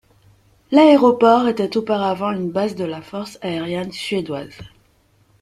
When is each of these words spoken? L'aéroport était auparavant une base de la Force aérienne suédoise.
L'aéroport 0.71 1.47
était 1.47 1.77
auparavant 1.77 2.31
une 2.31 2.49
base 2.49 2.73
de 2.73 2.85
la 2.85 3.03
Force 3.03 3.37
aérienne 3.43 3.91
suédoise. 3.91 4.57